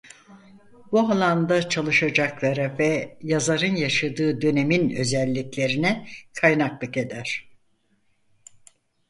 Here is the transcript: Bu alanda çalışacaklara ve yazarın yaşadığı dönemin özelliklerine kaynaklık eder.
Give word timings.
Bu 0.91 0.99
alanda 0.99 1.69
çalışacaklara 1.69 2.77
ve 2.79 3.17
yazarın 3.21 3.75
yaşadığı 3.75 4.41
dönemin 4.41 4.95
özelliklerine 4.95 6.07
kaynaklık 6.33 6.97
eder. 6.97 7.49